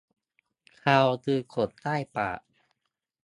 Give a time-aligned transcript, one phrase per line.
[0.77, 2.39] เคราคือขนใต้ปาก